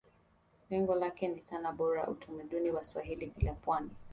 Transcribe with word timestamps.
Lengo 0.71 0.95
lake 0.95 1.27
ni 1.27 1.41
sanaa 1.41 1.71
bora 1.71 2.01
ya 2.01 2.07
utamaduni 2.07 2.71
wa 2.71 2.83
Swahili 2.83 3.33
na 3.41 3.53
pwani 3.53 3.89